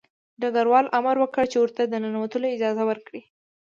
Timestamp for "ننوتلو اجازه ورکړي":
2.03-3.21